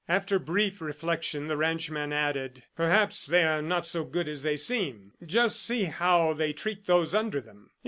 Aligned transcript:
After 0.07 0.39
brief 0.39 0.81
reflection, 0.81 1.45
the 1.45 1.55
ranchman 1.55 2.11
added: 2.11 2.63
"Perhaps 2.75 3.27
they 3.27 3.43
are 3.43 3.61
not 3.61 3.85
so 3.85 4.03
good 4.03 4.27
as 4.27 4.41
they 4.41 4.57
seem. 4.57 5.13
Just 5.23 5.63
see 5.63 5.83
how 5.83 6.33
they 6.33 6.53
treat 6.53 6.87
those 6.87 7.13
under 7.13 7.39
them! 7.39 7.69